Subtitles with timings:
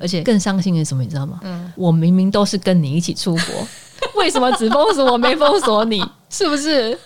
[0.00, 1.40] 而且更伤心的是什么，你知道吗？
[1.42, 3.66] 嗯，我明明都是跟你一起出国，
[4.20, 6.04] 为什么只封锁我没封锁你？
[6.30, 6.98] 是不是？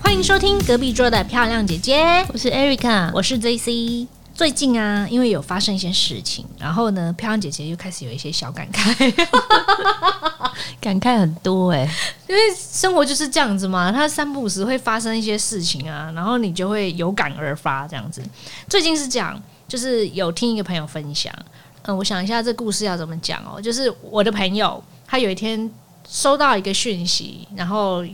[0.00, 4.06] 欢迎收听隔壁桌的漂亮姐姐，我是 Erica，我是 JC。
[4.42, 9.28] 最近啊，因为有发生一些事情，然后呢，漂亮姐姐又开始有一些小感慨，
[10.82, 11.88] 感慨很多哎，
[12.26, 18.20] 因为生活就是这样子嘛，它三不五时会发生一些事情啊，然后你就会有感而发这样子。
[18.68, 21.32] 最近是这样，就是有听一个朋友分享，
[21.82, 25.70] 嗯，我想一下这故事要怎么讲哦，就是我的朋友他有一天
[26.08, 28.04] 收到一个讯息，然后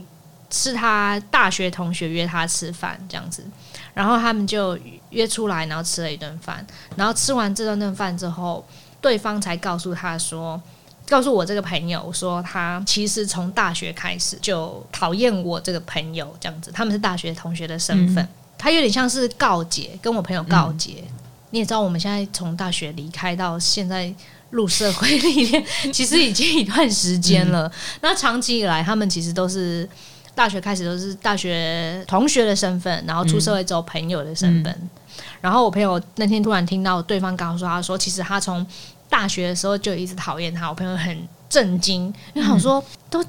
[0.51, 3.43] 是他大学同学约他吃饭这样子。
[3.93, 4.77] 然后他们就
[5.09, 6.65] 约出来，然后吃了一顿饭。
[6.95, 8.65] 然后吃完这顿顿饭之后，
[9.01, 10.61] 对方才告诉他说
[11.09, 16.71] ：“告诉我这个朋友说，他其实从大学开始就讨厌我这个朋友，这样子。
[16.71, 18.25] 他们是大学同学的身份，
[18.57, 21.03] 他有点像是告解，跟我朋友告解。
[21.49, 24.13] 你也知道，我们现在从大学离开到现在
[24.51, 27.69] 入社会里面，其实已经一段时间了。
[27.99, 29.89] 那长期以来，他们其实都是。”
[30.39, 34.73] 大学开始都是大学同学的身份，然后出社会之后朋友的身份。
[35.41, 38.65] 然后我朋友那天突然听到对方刚刚说，他说其实他从
[39.09, 40.69] 大学的时候就一直讨厌他。
[40.69, 43.21] 我朋友很震惊，因为想说都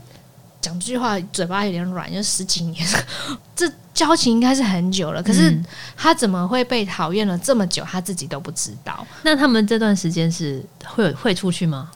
[0.60, 2.86] 讲这句话嘴巴有点软，就十几年，
[3.56, 5.20] 这交情应该是很久了。
[5.20, 5.52] 可是
[5.96, 9.04] 他怎么会被讨厌了这么久，他自己都不知道。
[9.24, 11.90] 那他们这段时间是会会出去吗？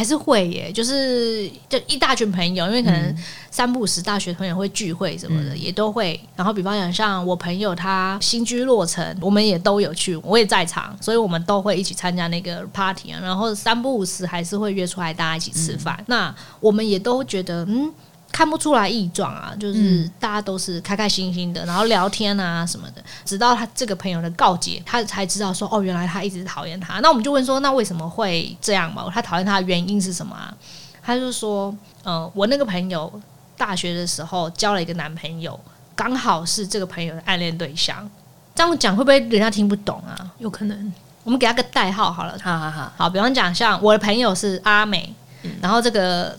[0.00, 3.14] 还是会耶，就是就一大群朋友，因为可能
[3.50, 6.18] 三不五时大学朋友会聚会什么的，也都会。
[6.34, 13.20] 然后比方讲，像我朋友他新居落成，我们也都有去，我也在场，所以我们都会一起参加那个 party 啊。
[13.22, 16.02] 然后三不五时还是会约出来大家一起吃饭。
[16.06, 17.92] 那我们也都觉得，嗯。
[18.32, 23.02] 看不出来异状啊，就是大家都是开开心心的，然后聊天啊什么的。
[23.24, 27.00] 直到他这个朋友的告诫，他才知道说，哦，原来他一直讨厌他。
[27.00, 29.10] 那我们就问说，那为什么会这样嘛？
[29.12, 30.54] 他讨厌他的原因是什么啊？
[31.02, 33.12] 他就说，嗯，我那个朋友
[33.56, 35.58] 大学的时候交了一个男朋友，
[35.94, 38.08] 刚好是这个朋友的暗恋对象。
[38.54, 40.30] 这样讲会不会人家听不懂啊？
[40.38, 40.92] 有可能，
[41.24, 42.38] 我们给他个代号好了。
[42.42, 45.12] 好好好，好，比方讲，像我的朋友是阿美，
[45.60, 46.38] 然后这个。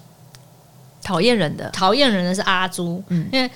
[1.03, 3.49] 讨厌人的，讨厌人的是阿朱，嗯，因为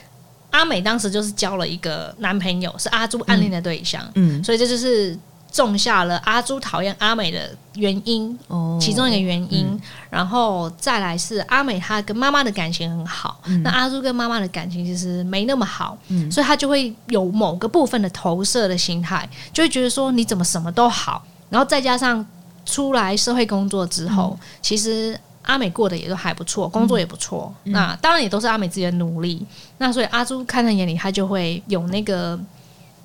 [0.52, 5.18] 阿美当时就是交了一个男朋友，是阿朱暗恋的对象，嗯，所以这就是
[5.52, 9.80] 种下了阿朱讨厌阿美的原因，哦，其中一个原因，
[10.10, 22.26] 然后再来是阿美她跟妈妈的感情很好，那阿朱跟妈妈的感情其实没那么好，嗯，所以她就会有某个部分的投射的心态，就会觉得说你怎么什么都好，然后再加上
[22.66, 25.20] 出来社会工作之后，其实。
[25.46, 27.54] 阿美过得也都还不错，工作也不错。
[27.64, 29.46] 那当然也都是阿美自己的努力。
[29.78, 32.40] 那所以阿朱看在眼里，他就会有那个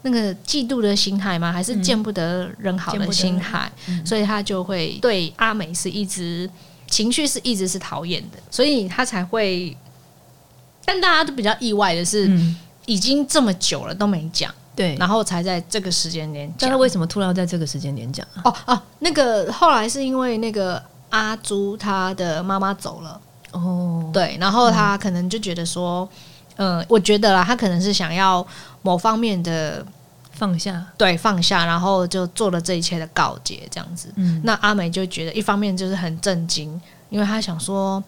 [0.02, 1.52] 那个嫉妒的心态吗？
[1.52, 3.70] 还是见不得人好的心态？
[4.04, 6.48] 所以他就会对阿美是一直
[6.88, 9.76] 情绪是一直是讨厌的，所以他才会。
[10.84, 12.30] 但大家都比较意外的是，
[12.86, 16.70] 已经这么久了都没讲，对，然后才在这个时间点讲。
[16.70, 20.82] 那为什么突然要在这个时间点讲哦哦，那个后来是因为那个。
[21.10, 23.20] 阿朱他的妈妈走了。
[23.52, 26.08] 哦，对，然后他可能就觉得说，
[26.54, 28.46] 嗯，我觉得啦，他可能是想要
[28.82, 29.84] 某方面的
[30.30, 34.12] 放下，对，放下，然后就做了这一切的告诫，这样子。
[34.14, 38.00] 嗯，那阿美就觉得一方面就是很震惊，因为他想说，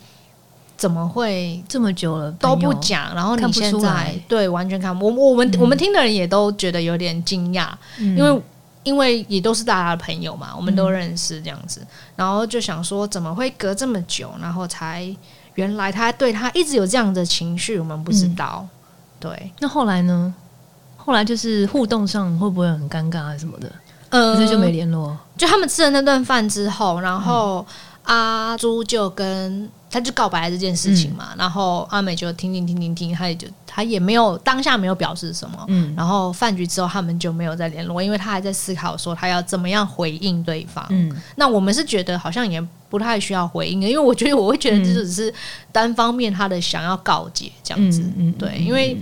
[0.76, 8.42] 怎么会这么久了都不讲，然后你现在对完全看我我们我们听的人也都觉得有点惊讶，因为。
[8.82, 11.80] 因为也都是大家的朋友嘛，我们都认识这样子，
[12.16, 15.14] 然后就想说怎么会隔这么久，然后才
[15.54, 18.66] 原来他对他一直有这样的情绪，我们不知道。
[19.20, 20.34] 对，那后来呢？
[20.96, 23.70] 后来就是互动上会不会很尴尬啊什么的？
[24.10, 25.16] 嗯，这就没联络。
[25.36, 27.66] 就他们吃了那顿饭之后，然后
[28.04, 29.68] 阿朱就跟。
[29.92, 42.58] 他就告白这件事情嘛，然后阿美就听听听听听，他也就他也没有当下没有表示什么，嗯，然后饭局之后他们就没有再联络，因为他还在思考说他要怎么样回应对方，嗯，那我们是觉得好像也
[42.88, 45.32] 不太需要回应的，因为我觉得我会觉得这只是
[45.70, 48.96] 单方面他的想要告解这样子，嗯，对，因为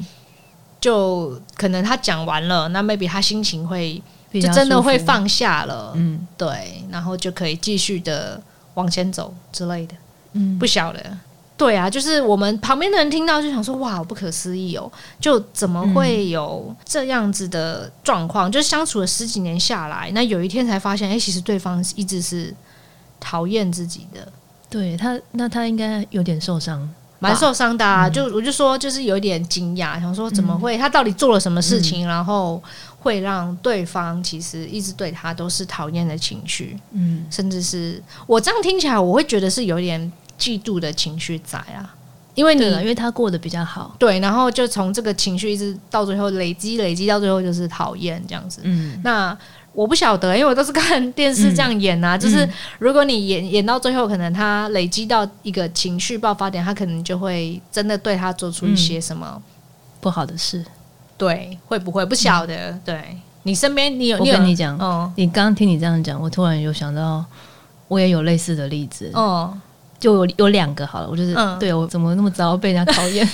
[0.81, 8.43] 就可能他讲完了，那 maybe 他心情会就真的会放下了，嗯，对，然后就可以继续的
[8.75, 9.95] 往前走之类的。
[10.33, 11.01] 嗯，不晓得，
[11.57, 14.91] 对啊，就是我们旁边的人听到就想说，哇，不可思议哦，
[15.21, 18.51] 就怎么会有这样子的状况？
[18.51, 22.55] 就相处了十几年下来，那有一天才发现，哎，其实对方一直是
[23.19, 24.27] 讨厌自己的。
[24.71, 26.89] 对他，那他应该有点受伤，
[27.19, 28.09] 蛮受伤的啊。
[28.09, 32.63] 就我就说，就是有点惊讶，想说怎么会他到底做了什么事情，然后
[33.01, 41.97] 会让对方其实一直对他都是讨厌的情绪，嗯，甚至是我这样听起来，我会觉得是有点嫉妒的情绪在啊。
[42.37, 48.61] 因为你，因为他过得比较好，对，然后就从这个情绪一直到最后累积，累积到最后就是讨厌这样子。
[48.63, 49.37] 嗯，那
[49.73, 52.49] 我不晓得，因为我都是看电视这样演啊，就是
[52.79, 59.43] 如果你演演到最后，可能他累积到一个情绪爆发点，他可能就会真的对他做出一些什么
[60.01, 60.65] 不好的事。
[61.21, 62.73] 对，会不会不晓得？
[62.85, 67.23] 对你身边你有，我跟你讲，哦，你刚刚听你这样讲，我突然有想到，
[67.89, 69.11] 我也有类似的例子。
[69.13, 69.53] 哦。
[70.01, 73.29] 就有有两个好了，我就是对我怎么那么糟被人家讨厌，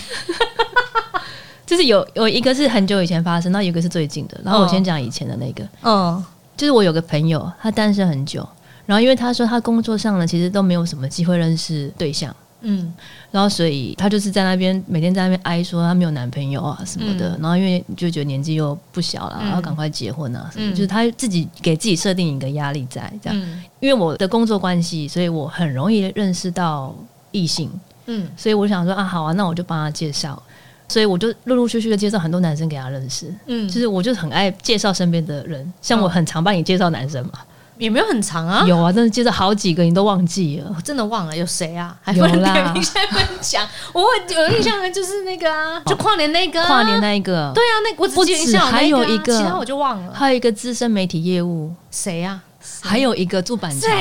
[1.64, 4.36] 就是有有一个是很久以前发生，那有一个是最近的。
[4.44, 6.24] 然后我先讲以前的那个，嗯，
[6.56, 8.44] 就是我有个朋友，他单身很久，
[8.84, 12.34] 然后因为他说他工作上呢，其实都没有什么机会认识对象。
[12.62, 12.92] 嗯，
[13.30, 23.38] 然后所以他就是在那边每天在那边哀说她没有男朋友啊什么的，然后因为就觉得年纪又不小了，然后赶快结婚啊什么，就是他自己给自己设定一个压力在这样。
[23.80, 26.94] 因为我的工作关系，所以我很容易认识到
[27.30, 27.70] 异性，
[28.06, 30.42] 嗯，所以我想说啊，好啊，那我就帮他介绍，
[30.88, 37.32] 所以我就陆陆续续的介绍很多男生给他认识，嗯，就是我就很爱介绍身边的人，像我很常帮你介绍男生嘛。
[37.78, 41.94] 也没有很长啊，有啊，但是接着好几个你都忘记了，我真的忘了有谁啊？
[42.02, 52.40] 还有啦，你现在分享，我有印象的就是那个啊， 就跨年那个，跨年那一个，对啊，那我只记得还有一个，其他我就忘了，还有一个资深媒体业务，谁呀？
[52.80, 53.94] 还有一个住板桥的，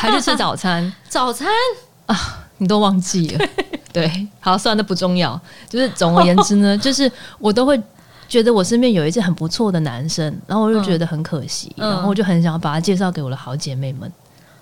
[0.00, 1.48] 还去吃早餐， 早餐？
[2.06, 2.16] 啊，
[2.58, 3.46] 你都忘记了？
[3.92, 5.40] 对，好，算了，不重要。
[5.68, 7.80] 就是总而言之呢，就是我都会。
[8.30, 14.10] 觉得我身边有一些很不错的男生，然后我就觉得很可惜，然后我就很想要把他介绍给我的好姐妹们，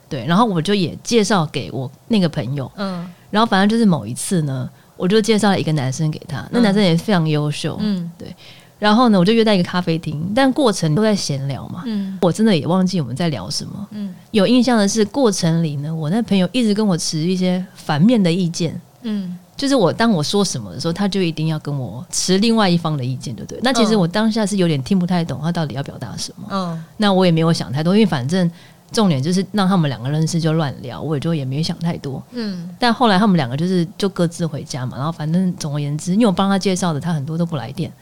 [0.09, 8.35] 对，然后我就也介绍给我那个朋友，嗯，然后反正就是某一次呢，我就介绍了一个男生给他，那男生也非常优秀，嗯，对，
[8.79, 19.39] 然后呢，我就约在一个咖啡厅，但过程都在闲聊嘛，嗯，我真的也忘记我们在聊什么，嗯，有印象的是过程里呢，我那朋友一直跟我持一些反面的意见，嗯。
[19.59, 23.61] 就是我当我说什么的时候，他就一定要跟我持另外一方的意见，对不对？
[23.61, 26.47] 那其实我当下是有点听不太懂他到底要表达什么。
[26.49, 28.49] 嗯，那我也没有想太多，因为反正
[28.93, 32.23] 重点就是让他们两个认识就乱聊，我也就也没想太多。
[32.31, 37.93] 嗯，但后来他们两个就是就各自回家嘛，然后反正总而言之，因为我帮他介绍的，他很多都不来电。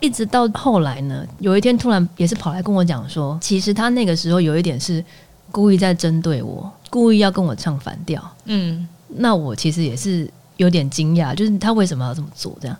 [0.00, 5.04] 一直到后来呢，有一天突然也是跑来跟我讲说，其实他那个时候有一点是
[5.52, 8.22] 故意在针对我，故意要跟我唱反调。
[8.46, 10.26] 嗯，那我其实也是。
[10.56, 12.56] 有点惊讶，就是他为什么要这么做？
[12.60, 12.76] 这样，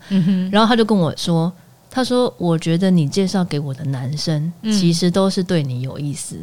[0.51, 1.53] 然后他就跟我说
[1.91, 6.37] ：“他说，我觉得你介绍给我的男生，其实都是对你有意思，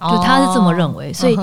[0.00, 1.36] 就他是这么认为，所以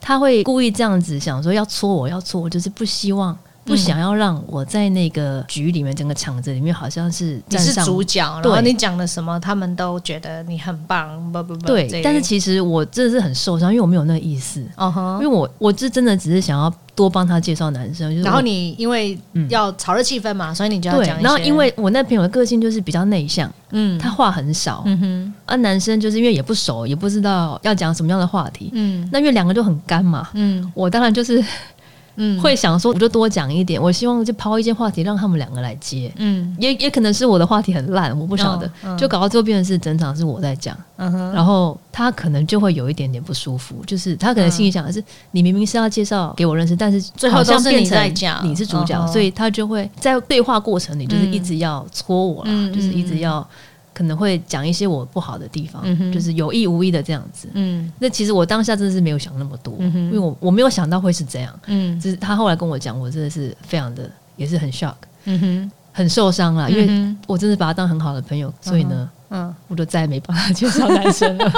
[0.00, 3.36] 他会故意这样子想说要戳我，要戳我，就是不希望。”
[3.66, 11.66] 不想要让我在那个局里面，整个场子里面好像是你是主角，然后你讲了什么，他们都觉得你很棒，不不不。
[11.66, 14.64] 对，但是其实我真的是很受伤，因为我没有那个意思。
[14.76, 18.20] 哦哼，因为我我是真的只是想要多帮他介绍男生。
[18.22, 19.16] 然后你因为
[19.48, 21.22] 要炒热气氛嘛，所以你就要讲。
[21.22, 25.34] 然后因为我那朋友的个性就是比较内向，嗯，他话很少，嗯哼。
[25.44, 29.08] 啊，男生就是因为也不熟，也不知道要讲什么样的话题，嗯。
[29.12, 31.44] 那因为两个就很干嘛，嗯，我当然就是。
[32.16, 36.12] 嗯，会想说我就多讲一点，我希望就抛一些话题让他们两个来接。
[36.16, 40.76] 嗯，也也可能是我的话题很烂，我不晓得，就搞到最后变成是整场是我在讲。
[40.96, 47.98] 然后他可能就会有一点点不舒服，就是他可能心里想的是，你明明是要介绍给我认识，但是最后像变成
[48.42, 53.46] 你是主角，所以他就会在对话过程里就是一直要戳我了，就是一直要。
[53.96, 57.48] 可能会讲一些我不好的地方，就是有意无意的这样子。
[57.54, 61.60] 嗯，那其实我当下真的是没有想那么多，因为我我没有想到会是这样。
[61.64, 71.50] 嗯，就是他后来跟我讲，我真的是非常的也是很 shock，嗯哼，很受伤了，因为我真的把他当很好的朋友，所以呢，嗯，我就再也没帮他介绍男生了，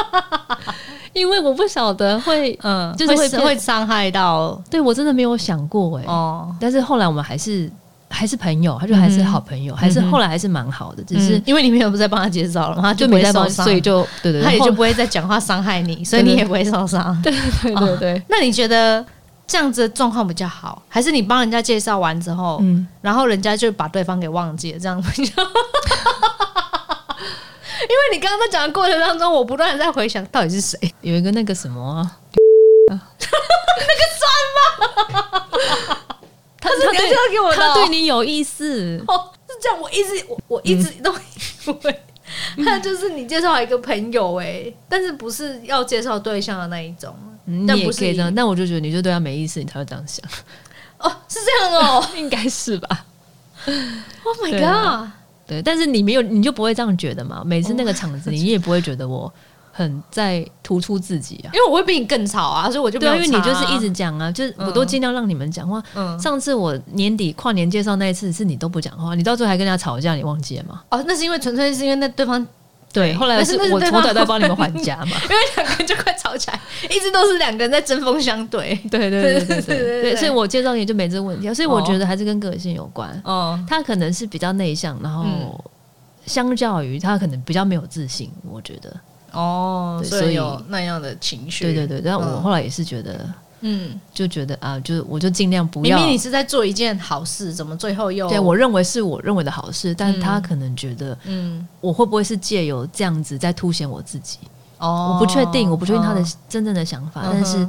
[1.12, 7.68] 因为我不晓得会，嗯，就是会会伤害到，对我真的没有想过哎，哦，但是后来我们还是。
[8.10, 17.16] 还是朋友，他就还是好朋友，还是后来还是蛮好的，只是因为你没有不再帮他介绍了嘛，他就没再帮，所以就对对，他也就不会再讲话伤害你，所以你也不会受伤。
[17.22, 18.22] 对对对对。
[18.28, 19.04] 那你觉得
[19.46, 25.42] 这样子的状况比较好，还是你帮人家介绍完之后，嗯，然后人家就把对方给忘记了，这样比较？
[27.80, 32.10] 因为你刚刚在讲的过程当中，我不断的在回想到底是谁，有一个那个什么，
[32.90, 33.02] 那个
[34.18, 34.64] 酸吗？
[36.86, 39.80] 他是他给我，他对你有意思哦，是这样。
[39.80, 42.00] 我一直我我一直都以为
[42.64, 47.14] 他就是你介绍一个朋友哎，但是不是要介绍对象的那一种，
[47.66, 48.34] 但不是这样。
[48.34, 50.24] 但我就觉得你就对他没意思，你才会这样想。
[50.98, 53.04] 哦，是这样哦 应该是吧
[54.24, 54.62] ？，Oh my god！
[54.64, 55.14] 啊
[55.46, 57.42] 对，但是你没有，你就不会这样觉得嘛？
[57.42, 59.32] 每次那个场子，你也不会觉得我
[59.78, 61.54] 很在突出自己啊。
[61.54, 65.80] 因为我会比你更吵啊所以我就不要因为你就是一直讲啊就是我都尽量让你们讲话。
[65.94, 66.18] 嗯。
[66.18, 70.82] 上次我年底跨年介绍那一次是你都不讲话你到最后还跟人家吵架你忘记了吗？
[70.90, 72.44] 哦那是因为纯粹是因为那对方
[72.92, 75.16] 对后来是我从小到帮你们还家嘛。
[75.22, 78.74] 因为两个人就快吵起来一直都是两个人在针锋相对。
[78.90, 83.08] 对对对对对所以我介绍也就没这个问题所以我觉得还是跟个性有关。
[83.24, 83.58] 哦。
[83.68, 85.24] 他可能是比较内向然后
[86.26, 88.92] 相较于他可能比较没有自信我觉得。
[89.32, 91.64] 哦，所以有那样的情绪。
[91.64, 92.42] 对对对，但我嗯。
[92.42, 93.28] 后来也是觉得，
[93.60, 95.96] 嗯，就觉得啊，就我就尽量不要。
[95.96, 100.20] 明明你是在做一件好事，怎么最后又对我认为是我认为的好事，但嗯。
[100.20, 101.66] 他可能觉得嗯。
[101.80, 104.38] 我会不会是借由这样子在凸显我自己？
[104.78, 106.32] 哦，我不确定，我不确定他的嗯。
[106.48, 107.68] 真正的想法，嗯但是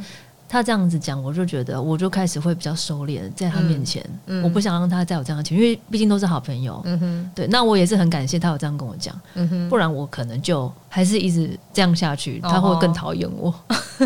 [0.49, 4.43] 他这样子讲，我就觉得我就开始会比较收敛在他面前，嗯嗯。
[4.43, 6.81] 我不想让他再有这样的情绪，因为毕竟都是好朋友。
[6.85, 7.31] 嗯哼。
[7.35, 13.53] 对，那我也是很感谢他有这样跟我讲，嗯哼，不然我可能就还是一直这样下去，哦他会更讨厌我。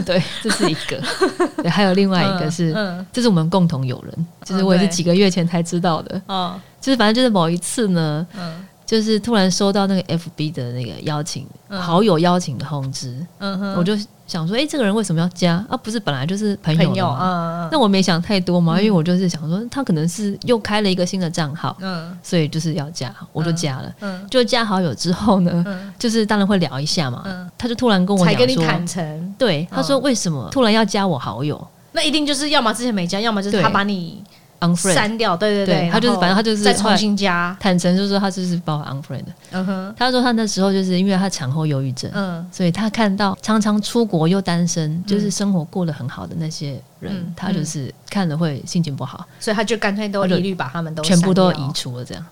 [0.05, 1.01] 对， 这是一个。
[1.57, 4.91] 对，还有另外一个是，嗯这是我们共同友人，就是我也是对。
[4.91, 6.21] 几个月前才知道的。
[6.27, 6.59] 哦。
[6.81, 11.81] 就是反正就是某一次呢，嗯就是突然收到那个 FB 的那个邀请，嗯。
[11.81, 13.97] 好友邀请的通知，嗯哼，我就
[14.27, 15.65] 想说，哎、这个人为什么要加？
[15.67, 17.07] 啊，不是本来就是朋友？
[17.19, 22.15] 嗯那我没想太多嘛，因为我就是想说，他可能是又开了一个新的账号，嗯。
[22.21, 23.91] 所以就是要加，我就加了。
[24.01, 24.27] 嗯。
[24.29, 25.91] 就加好友之后呢，嗯。
[25.97, 27.23] 就是当然会聊一下嘛。
[27.25, 27.49] 嗯。
[27.57, 30.01] 他就突然跟我才讲说，跟你坦诚，对，他说嗯。
[30.03, 31.67] 为什么突然要加我好友？
[31.93, 34.23] 那一定就是要么之前没加，要么就是他把你
[34.63, 39.33] ？unfriend，删掉，对对对他就是反正他就是再重新加，坦诚就说他就是把我 unfriend 的。
[39.51, 52.25] 嗯哼，他说他那时候就是因为他产后忧郁症，嗯所以他看到常常出国又单身，就是生活过得很好的那些人，嗯他就是看了会心情不好，所以他就干脆都一律把他们都全部都移除了这样。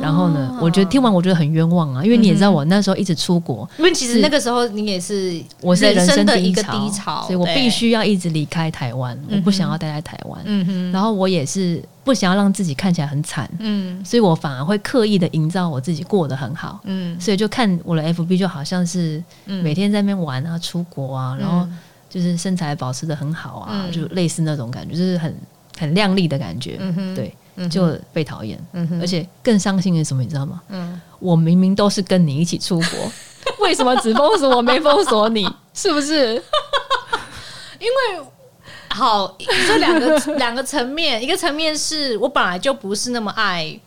[0.00, 10.40] 然后呢，我觉得听完我觉得很冤枉啊，因为你也知道我那时候一直出国，因为其实那个时候你也是我是人生的一个低潮，所以我必，须要一直离开台湾，我不想要待在台湾。
[10.44, 14.04] 嗯哼，然后我也是不想要让自己看起来很惨，嗯。
[14.04, 16.80] 所以我反而会刻意的营造我自己过得很好。
[16.84, 17.18] 嗯。
[17.18, 19.62] 所以就看我的 FB 就好像是嗯。
[19.64, 21.78] 每天在那边玩啊、出国啊，然后嗯
[22.10, 23.92] 就是身材保持的很好啊，嗯。
[23.92, 25.34] 就类似那种感觉，就是很
[25.78, 26.76] 很靓丽的感觉。
[26.78, 27.34] 嗯哼，对，
[27.70, 28.58] 就被讨厌，
[29.00, 30.60] 而且更伤心的是什么，你知道吗？
[30.68, 33.12] 嗯，我明明都是跟你一起出国，
[33.64, 35.46] 为什么只封锁我没封锁你？
[35.72, 36.34] 是不是？
[37.78, 38.26] 因为
[38.90, 43.80] 好，这两个 两个层面，一个层面是我本来就不是那么爱，因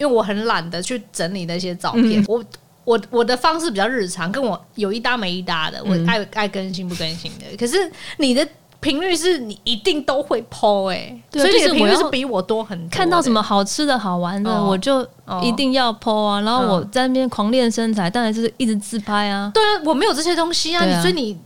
[0.00, 2.44] 为我很懒得去整理那些照片，嗯我。
[2.84, 7.44] 我我的方式比较日常，跟我有一搭没一搭的，我嗯爱、爱更新不更新的。
[7.58, 7.76] 可是
[8.16, 8.48] 你的
[8.80, 12.96] 频率是你一定都会 PO 哎、所以你的频率就是比我多很多的。
[12.96, 16.40] 看到什么好吃的好玩的，哦我就哦一定要 PO 啊。
[16.42, 19.50] 然后我嗯在那边狂练身材，当然就是一直自拍啊。
[19.52, 21.38] 对啊，我没有这些东西啊，所以你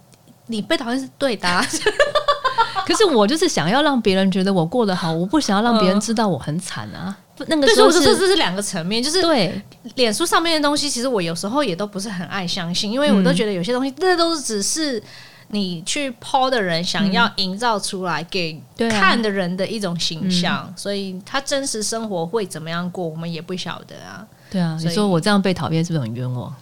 [0.47, 1.65] 你被讨厌是对的、啊。
[2.87, 7.17] 可是我就是想要让别人觉得我过得好，我不想要让别人嗯知道我很惨啊。
[7.47, 9.61] 那个对，时候是这是两个层面，就是对
[9.95, 15.03] 脸书上面的东西，其实我有时候也都不是很爱相信，因为我都觉得有些东西，这都是只是
[15.55, 18.59] 你去抛的人想要营造出来给
[18.91, 24.27] 看的人的一种形象，所以他真实生活会怎么样过，我们也不晓得啊。
[24.51, 26.55] 对啊，你说我这样被讨厌是不是很冤枉？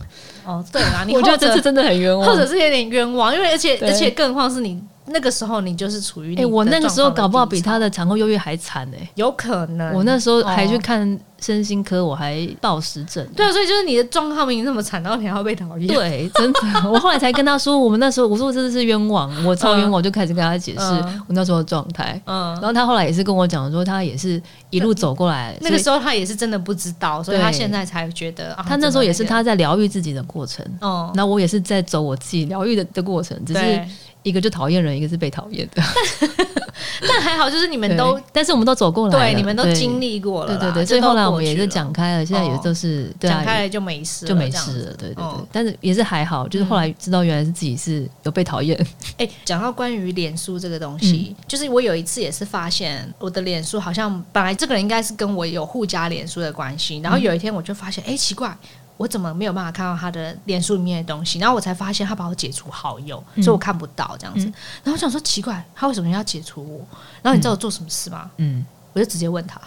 [0.44, 2.28] 哦，对啊， 你我觉得这次真的很冤枉。
[2.28, 13.26] 或者是有点冤枉，因为而且而且更何况是你那个时候你就是处于哎、你我那个时候搞不好比他的的产后忧郁还惨哎、有可能，我那时候还去哦看身心科，我还暴食症。
[13.36, 22.20] 对啊，所以就是你的状况明明那么惨，然后你还要被讨厌，对，真的，我后来才跟他说，我们那时候我说我真的是冤枉，我超冤枉，我就开始跟他解释嗯我那时候的状态。
[22.24, 22.62] 嗯然。
[22.62, 33.84] 后他后来也是跟我讲说，他也是一路走过来，那个时候他也是真的不知道，所以他现在才觉得，啊他那时候也是，他在疗愈自己的过程，那个哦，那我也是在走我自己疗愈的的过程，只是，
[34.22, 35.82] 一个就讨厌人，一个是被讨厌的。
[37.08, 45.24] 但还好，就是你们都但是我们都走过来了，对，你们都经历过了，对对对，所以后来我们也是讲开了，现在也都是讲，开了就没事了，就没事了，对对对。
[45.24, 45.46] 嗯。
[45.52, 48.78] 但是也是还好，就是后来知道原来是自己是有被讨厌，
[49.18, 51.44] 哎，讲到关于脸书这个东西，嗯。
[51.46, 58.56] 就是我有一次也是发现我的脸书好像本来这个人应该是跟我有互加脸书的关系，然后有一天我就发现，哎，奇怪。
[59.00, 61.38] 我怎么没有办法看到他的脸书里面的东西？
[61.38, 64.44] 然后我才发现他把我解除好友，嗯所以我看不到这样子。
[64.84, 66.86] 然后我想说奇怪，他为什么要解除我？
[67.22, 68.30] 然后你知道我做什么事吗？
[68.36, 68.64] 嗯。
[68.92, 69.60] 我就直接问他，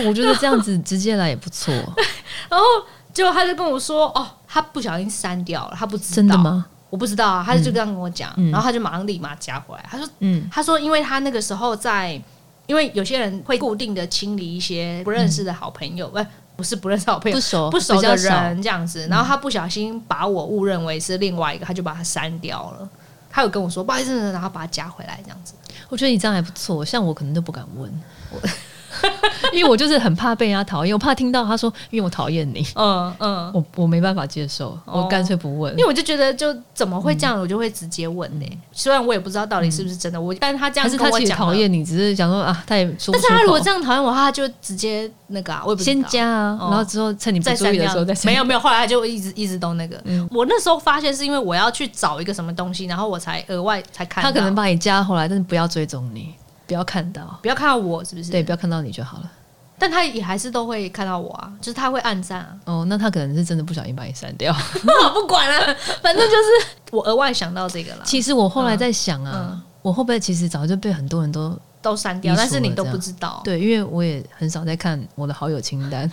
[0.05, 1.73] 我觉得这样子直接来也不错，
[2.49, 2.65] 然后
[3.13, 6.37] 结果他就跟我说：“哦，他不小心删掉了，他不知道。”真的？
[6.37, 6.65] 吗？
[6.89, 12.21] 我不知道啊，他就这样跟我讲，嗯然后他就马上立马加回来，他说嗯他说因为他那个时候在，
[12.65, 16.19] 因为有些人会固定的清理一些不认识的好朋友，不、
[16.57, 17.41] 不是不认识的好朋友不。
[17.41, 22.89] 熟不熟的人这样子，然后他不小心把我误认为是另外一个，他就把他删掉了。
[23.29, 25.53] 他有跟我说不好意思，然后把他加回来这样子。
[25.89, 28.01] 我觉得你这样还不错，像我可能都不敢问，
[29.53, 35.01] 因为我就是很怕被人家讨厌，我怕听到他说因为我讨厌你，嗯嗯，我我没办法接受，哦。
[35.01, 35.71] 我干脆不问。
[35.73, 35.79] 因。
[35.79, 45.93] 为我就觉得就怎么会这样，我就会直接问呢、虽然我也不知道到底是不是真的，我但是他这样还是他其实跟我讲了，讨厌你，只是想说啊，他也但是他如果这样讨厌我，他就直接那个啊，我也不知道。
[45.93, 46.67] 先加啊，哦。
[46.69, 49.99] 然后之后趁你不注意的时候再没有没有，后来他就一直一直都那个。
[50.03, 50.27] 嗯。
[50.31, 54.23] 我那时候发现是因为我要去找一个什么东西，然后我才额外才看。
[54.23, 56.33] 他可能把你加回来，但是不要追踪你，
[56.67, 58.29] 不要看到，不要看到我是不是？
[58.29, 59.31] 对，不要看到你就好了。
[59.79, 62.57] 但他也还是都会看到我啊，就是他会暗赞啊。
[62.65, 64.51] 哦，那他可能是真的不小心把你删掉。
[65.05, 73.39] 我不管了、反正就是我额外想到这个了，其实我后来在想啊，嗯我会不会其实早就被很多人都都删掉，但是你都不知道。
[73.43, 76.11] 对，因为我也很少在看我的好友清单，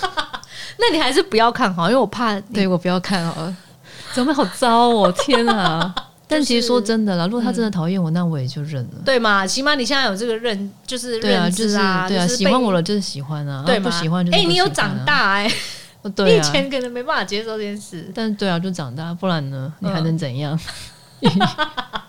[0.78, 3.56] 那你还是不要看好，因为我怕对我不要看好了，
[4.14, 5.12] 怎么会好糟哦？
[5.12, 5.94] 天啊！
[6.28, 9.02] 但其实说真的啦，如果他真的讨厌我，那我也就认了。
[9.04, 9.46] 对嘛？
[9.46, 15.48] 起码你现在有这个认，就是对啊，认就是知啊，对啊，喜欢我了就是喜欢啊，对不喜欢就是哎、你有长，大哎、
[16.14, 18.10] 对啊，以前可能没办法接受这件事。
[18.14, 20.58] 但对啊，就长大，不然呢，你还嗯能怎样？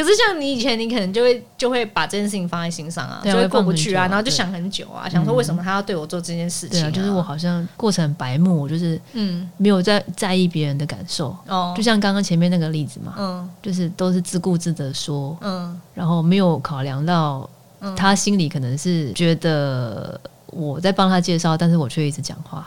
[0.00, 9.46] 可是像你以前，你可能就会就会把这件事情放在心上啊，就会过不去啊，然后就想很久啊，想说为什么他要对我做这件事情、对啊，就是我好像过程很白目，我就是嗯。
[9.58, 11.74] 没有在在意别人的感受，哦。
[11.76, 13.50] 就像刚刚前面那个例子嘛，嗯。
[13.62, 15.78] 就是都是自顾自的说，嗯。
[15.92, 17.48] 然后没有考量到
[17.80, 17.94] 嗯。
[17.94, 22.66] 他心里可能是觉得我在帮他介绍，但是我却一直讲话，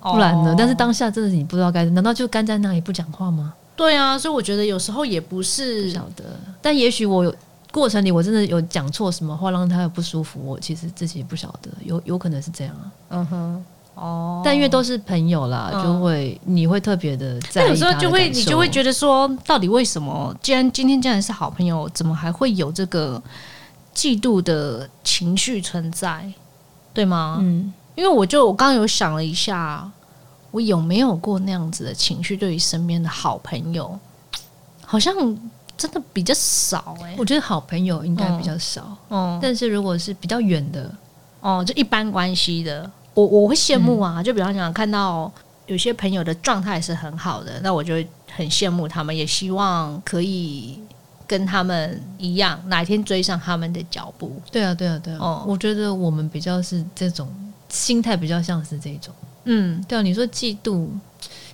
[0.00, 0.52] 不然呢？
[0.52, 3.52] 哦但是当下真的是你不知道该，难道就干在那里不讲话吗？
[3.74, 6.24] 对啊，所以我觉得有时候也不不是晓得，
[6.60, 7.34] 但也许我有
[7.72, 12.92] 过程里我真的有讲错什么话让他有不舒服，我其实自己也不晓得，有有可能是这样啊。
[13.10, 13.64] 嗯哼
[13.94, 20.34] 哦，但因为都是朋友啦，嗯就会你会特别的在意但有时候就会你就会觉得说，到底为什么？
[20.42, 23.22] 既然今天既然是好朋友，怎么还会有这个
[23.94, 26.30] 嫉妒的情绪存在？
[26.94, 27.38] 对吗？
[27.40, 29.90] 嗯，因为我就我刚刚有想了一下，
[30.52, 32.36] 我有没有过那样子的情绪？
[32.36, 33.98] 对于身边的好朋友，
[34.84, 35.12] 好像
[35.76, 40.88] 真的比较少哎、我觉得好朋友应该比较少，嗯，但是如果是比较远的，
[41.40, 44.22] 哦，就一般关系的，我我会羡慕啊。
[44.22, 45.32] 就比方讲，看到
[45.66, 50.78] 有些朋友的状态是很好的，那我就会很羡慕他们，也希望可以
[51.26, 54.30] 跟他们一样，哪一天追上他们的脚步。
[54.52, 57.28] 对啊，对啊，对啊，哦我觉得我们比较是这种
[57.70, 59.12] 心态，比较像是这种。
[59.44, 60.86] 嗯，对啊，你说嫉妒，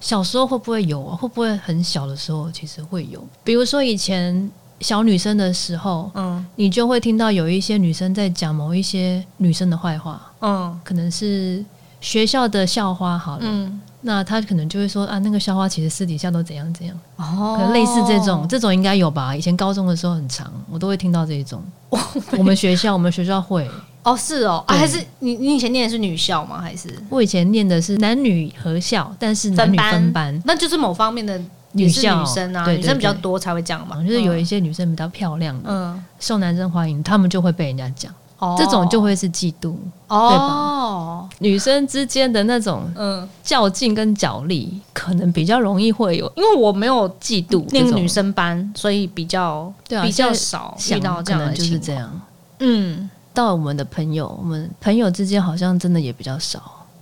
[0.01, 1.17] 小时候会不会有啊？
[1.17, 3.23] 会不会很小的时候其实会有？
[3.43, 11.65] 比如说以前小女生的时候，嗯你就会听到有一些女生在讲某一些女生的坏话，嗯可能是
[12.01, 19.35] 学校的校花好了，嗯，那她可能就会说啊，那个校花其实私底下都怎样怎样，哦可能类似这种，这种应该有吧？
[19.35, 21.63] 以前高中的时候很长，我都会听到这种。
[22.39, 23.69] 我们学校，我们学校会。
[24.09, 26.61] 哦是哦，啊、还是你你以前念的是女校吗？
[26.61, 26.89] 还是？
[27.11, 31.37] 我以前念的是男女合校，但是男女分班，那就是某方面的
[31.73, 38.57] 女女生啊，对女生比较多才会这样嘛，就是有一些女生比较漂亮的，嗯，受男生欢迎，他们就会被人家讲，哦。
[38.59, 39.75] 这种就会是嫉妒。
[40.09, 51.83] 哦，女生之间的那种嗯，较劲跟角力，可能比较容易会有因为我没有嫉妒那个女生班，所以比较对啊比较少遇想到这样的就是情况。
[51.87, 52.21] 这样。
[52.61, 56.59] 嗯，到我们的朋友，我们朋友之间好像真的也比较少，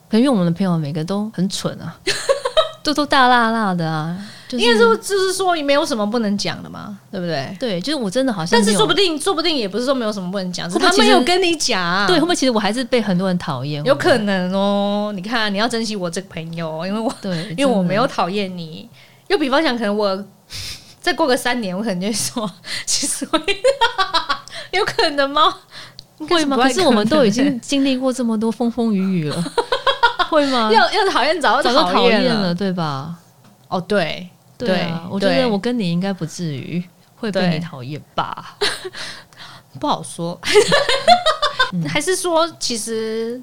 [0.07, 1.97] 可能因为我们的朋友每个都很蠢啊，
[2.85, 4.15] 都都大辣辣的啊，
[4.47, 7.57] 就是应该说就是说没有什么不能讲的嘛，对不对？
[7.59, 13.83] 对，就是我真的好像但是说不定，说不定也不是说没有什么不能讲，是他没有跟你讲啊，对，会不会其实我还是被很多人讨厌？
[13.85, 15.11] 有可能哦。
[15.17, 18.87] 你看，你要珍惜我这个朋友，因为我对， 因为我没有讨厌你。
[19.29, 20.23] 又比方讲，可能我
[21.01, 22.51] 再过个三年，我可能就会说，
[22.85, 23.41] 其实我
[24.73, 25.57] 有可能吗？
[26.19, 26.57] 会吗？
[26.57, 29.45] 可是我们都已经经历过这么多风风雨雨了，
[30.31, 30.71] 会吗？
[30.73, 32.55] 要要讨厌早就早就讨厌了了，。
[32.55, 33.17] 对吧？
[33.69, 36.83] 哦，对，对啊，对我觉得我跟你应该不至于
[37.17, 38.57] 会被你讨厌吧？
[39.79, 40.39] 不好说，
[41.73, 43.41] 嗯还是说其实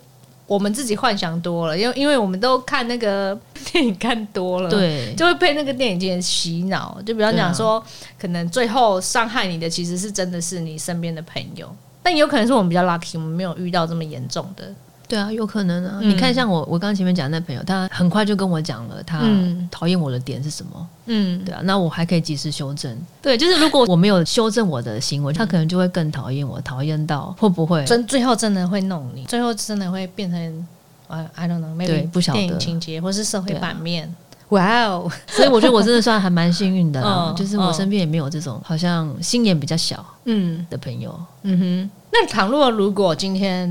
[0.47, 3.37] 我们自己幻想多了，因为因为我们都看那个
[3.71, 6.99] 电影看多了，，对，就会被那个电影界洗脑。
[7.05, 7.83] 就比方讲说，
[8.19, 14.65] 可能最后伤害你的其实是真的是你身边的朋友，但也有可能是我们比较 lucky，我们没有遇到这么严重的。
[15.05, 15.99] 对啊，有可能啊。
[16.01, 19.21] 你看，像我我刚刚前面讲那朋友，他很快就跟我讲了，他
[19.69, 20.87] 讨厌我的点是什么。
[21.05, 22.97] 嗯，对啊，那我还可以及时修正。
[23.21, 30.67] 对，就是如果我没有修正我的行为，他可能就会更讨厌我，讨厌到会不会真最后真的会弄你，最后真的会变成
[31.07, 34.13] 呃，I don't know，对，不晓得电影情节或是社会版面。
[34.53, 35.11] 哇哦！
[35.27, 41.17] 所以我觉得我真的算还蛮幸运的啦，就是我身边也没有这种好像心眼比较小嗯的朋友。
[41.41, 43.67] 嗯哼，那倘若如果今天，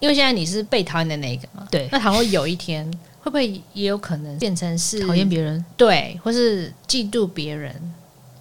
[0.00, 2.84] 因为现在你是被讨厌的那个嘛，对，那倘若有一天，
[3.20, 5.64] 会不会也有可能变成是讨厌别人？
[5.76, 7.74] 对，或是嫉妒别人？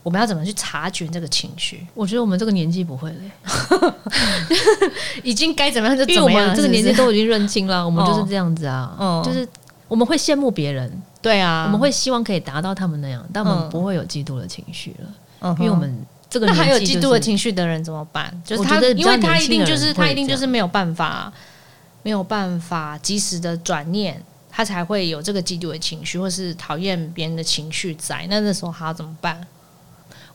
[0.01, 1.85] 我们要怎么去察觉这个情绪？
[1.95, 3.31] 我觉得我们这个年纪不会嘞，
[5.23, 6.55] 已经该怎么样就怎么样。
[6.55, 9.47] 这个年纪都已经认清了，我们就是这样子啊，嗯，就是
[9.87, 10.91] 我们会羡慕别人。
[11.25, 15.91] 对啊，我们会希望可以达到他们那样，但我们不会有嫉妒的情绪了，因为我们
[16.29, 18.31] 这个那还有嫉妒的情绪的人怎么办？
[18.45, 21.33] 就是他，因为他一定就是他一定就是没有办法，
[22.03, 28.27] 没有办法及时的转念，他才会有这个嫉妒的情绪，或是讨厌别人的情绪在。
[28.29, 29.41] 那那时候他要怎么办？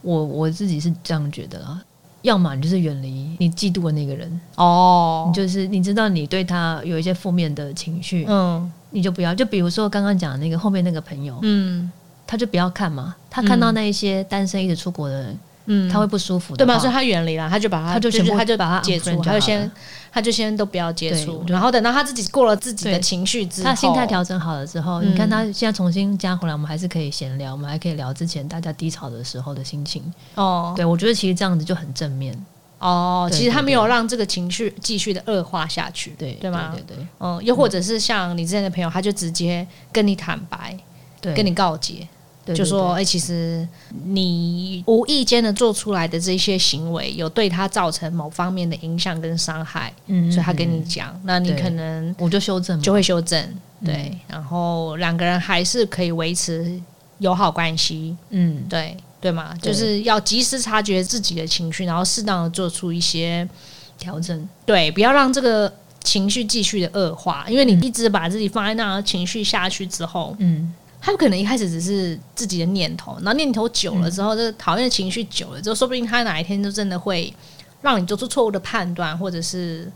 [0.02, 1.80] 我我自己是这样觉得啊，
[2.22, 8.72] 要么你就是远离你嫉妒的那个人哦，你就是你知道你对他有一些负面的情绪，嗯。
[8.90, 11.90] 你就不要，就比如说刚刚讲的那个后面那个朋友，嗯，
[12.26, 13.14] 他就不要看嘛。
[13.30, 16.78] 他看到那一些单身一直出国的人，嗯，他会不舒服，对吗？
[16.78, 19.70] 所以他远离了，他就把他，他就全部，他就把他解除，他就先，
[20.10, 21.44] 他就先都不要接触。
[21.46, 30.02] 然后等到他自己过了自己的情绪之后，他心态调整好了之后，你看他现在重新加回来，我们还是可以闲聊，我们还可以聊之前大家低潮的时候的心情。
[30.34, 32.36] 哦，对，我觉得其实这样子就很正面。
[32.80, 36.74] 哦，其实他没有让这个情绪继续的恶化下去，对对吗？
[36.74, 40.74] 对对，嗯，又或者是像你之前的朋友，他就直接跟你坦白，
[41.20, 42.08] 对，跟你告诫，
[42.54, 43.68] 就说，哎，其实
[44.06, 53.46] 你无意间的做出来的这些行为，有对他造成某方面的影响跟伤害，嗯，所以他跟你讲，那你可能我就修正，就会修正，
[53.84, 56.80] 对，然后两个人还是可以维持
[57.18, 58.96] 友好关系，嗯，对。
[59.20, 59.54] 对吗？
[59.60, 63.46] 就是要及时察觉自己的情绪，然后适当的做出一些
[63.98, 64.48] 调整。
[64.64, 77.32] 对，不要让这个情绪继续的恶化，因为你一直把自己放在那情绪下去之后，嗯，他有可能一开始只是自己的念头，然后念头久了之后，这讨厌的情绪久了之后，说不定他哪一天就真的会
[77.82, 79.90] 让你做出错误的判断，或者是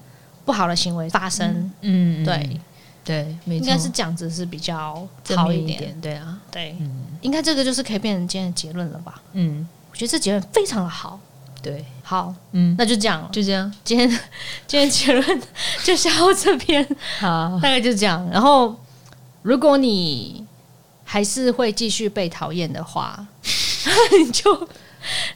[0.45, 1.73] 不好的行为发生。
[1.81, 2.61] 嗯，对。
[3.05, 5.95] 对，应该是这样子是比较好一点。
[6.01, 6.75] 对啊，对，
[7.21, 9.21] 应该这个就是可以变成今天的结论了吧？
[9.35, 11.21] 嗯，我觉得这结论非常的好。
[11.63, 14.09] 对，好，嗯，那就这样，就这样，今天
[14.67, 15.43] 今天结论
[15.83, 16.87] 就写到这边，
[17.19, 18.29] 好， 大概就这样。
[18.31, 18.75] 然后，
[19.41, 20.45] 如果你
[21.05, 23.27] 还是会继续被讨厌的话，
[24.19, 24.69] 你就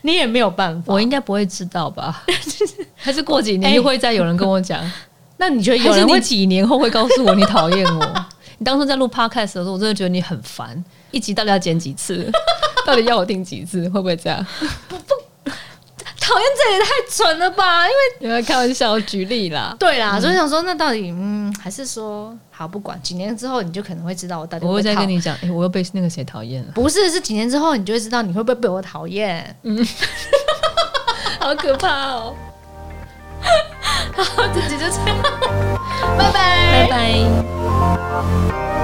[0.03, 2.25] 你也没有办法，我应该不会知道吧？
[2.95, 4.85] 还是过几年又会再有人跟我讲。
[5.39, 8.27] 那你觉得有人会几年后会告诉我你讨厌我？
[8.59, 12.31] 你当初在录 podcast 的时候，我真的觉得你很烦，一集到底要剪几次？
[12.85, 13.83] 到底要我听几次？
[13.89, 14.45] 会不会这样？
[14.89, 15.15] 不不，
[16.21, 17.85] 讨厌这也太蠢了吧！
[17.87, 19.77] 因为你在开玩笑，举例啦。
[19.79, 23.01] 对啦，所以想说，那到底嗯，还是说好不管？
[23.01, 24.67] 几年之后，你就可能会知道我到底。
[24.67, 26.73] 我会再跟你讲，哎，我又被那个谁讨厌了？
[26.75, 29.57] 不是，是几年之后，你就会知道你会不会被我讨厌。
[29.63, 29.87] 嗯，
[31.39, 32.35] 好可怕哦。
[34.25, 35.17] 好，自己就这样，
[36.19, 38.78] 拜拜，拜拜。